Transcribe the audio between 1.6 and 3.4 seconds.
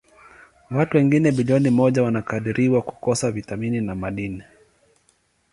moja wanakadiriwa kukosa